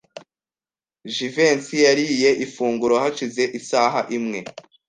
Jivency 1.13 1.75
yariye 1.87 2.29
ifunguro 2.45 2.93
hashize 3.03 3.43
isaha 3.59 3.99
imwe. 4.17 4.39